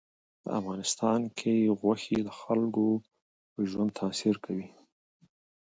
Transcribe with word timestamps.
په 0.41 0.49
افغانستان 0.59 1.19
کې 1.37 1.73
غوښې 1.81 2.17
د 2.23 2.29
خلکو 2.41 2.85
پر 3.51 3.61
ژوند 3.71 3.91
تاثیر 4.01 4.35
کوي. 4.45 4.67